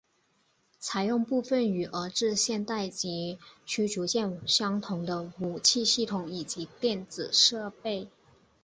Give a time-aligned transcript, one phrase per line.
[0.79, 8.07] 采用部分与俄制现代级驱逐舰相同的武器系统以及电子设备。